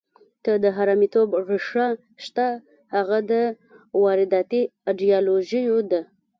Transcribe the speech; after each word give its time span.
که 0.43 0.51
د 0.63 0.65
حرامیتوب 0.77 1.29
ریښه 1.49 1.87
شته، 2.25 2.47
هغه 2.95 3.17
د 3.31 3.33
وارداتي 4.03 4.61
ایډیالوژیو 4.87 5.77
ده. 5.91 6.01